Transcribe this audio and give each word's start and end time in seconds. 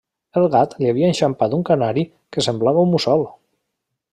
El 0.39 0.45
gat 0.53 0.71
li 0.79 0.87
havia 0.91 1.11
enxampat 1.13 1.53
un 1.57 1.67
canari 1.71 2.07
que 2.37 2.45
semblava 2.47 2.87
un 2.89 2.93
mussol. 2.95 3.27